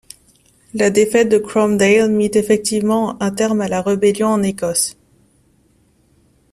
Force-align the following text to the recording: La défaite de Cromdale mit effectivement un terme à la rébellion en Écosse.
La 0.73 0.89
défaite 0.89 1.29
de 1.29 1.37
Cromdale 1.37 2.09
mit 2.09 2.31
effectivement 2.33 3.21
un 3.21 3.29
terme 3.29 3.61
à 3.61 3.67
la 3.67 3.83
rébellion 3.83 4.29
en 4.29 4.41
Écosse. 4.41 4.97